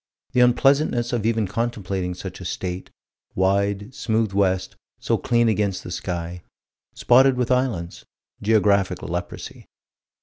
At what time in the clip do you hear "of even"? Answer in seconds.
1.13-1.45